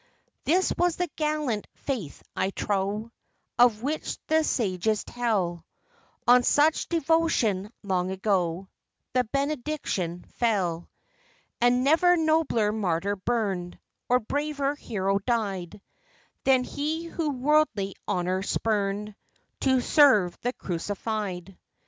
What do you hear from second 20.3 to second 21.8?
the Crucified.